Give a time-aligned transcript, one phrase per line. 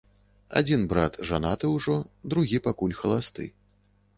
[0.61, 1.99] Адзін брат жанаты ўжо,
[2.35, 3.47] другі пакуль халасты.